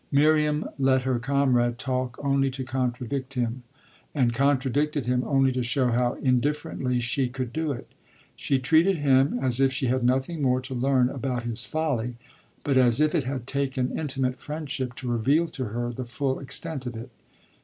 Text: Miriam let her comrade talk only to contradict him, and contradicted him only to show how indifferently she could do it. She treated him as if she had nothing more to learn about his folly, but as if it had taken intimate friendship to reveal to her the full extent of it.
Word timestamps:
Miriam 0.11 0.67
let 0.79 1.03
her 1.03 1.19
comrade 1.19 1.77
talk 1.77 2.15
only 2.25 2.49
to 2.49 2.63
contradict 2.63 3.35
him, 3.35 3.61
and 4.15 4.33
contradicted 4.33 5.05
him 5.05 5.23
only 5.23 5.51
to 5.51 5.61
show 5.61 5.89
how 5.91 6.13
indifferently 6.15 6.99
she 6.99 7.29
could 7.29 7.53
do 7.53 7.71
it. 7.71 7.87
She 8.35 8.57
treated 8.57 8.97
him 8.97 9.37
as 9.39 9.59
if 9.59 9.71
she 9.71 9.85
had 9.85 10.03
nothing 10.03 10.41
more 10.41 10.59
to 10.59 10.73
learn 10.73 11.09
about 11.11 11.43
his 11.43 11.65
folly, 11.67 12.15
but 12.63 12.77
as 12.77 12.99
if 12.99 13.13
it 13.13 13.25
had 13.25 13.45
taken 13.45 13.95
intimate 13.95 14.39
friendship 14.41 14.95
to 14.95 15.07
reveal 15.07 15.45
to 15.49 15.65
her 15.65 15.93
the 15.93 16.05
full 16.05 16.39
extent 16.39 16.87
of 16.87 16.95
it. 16.95 17.11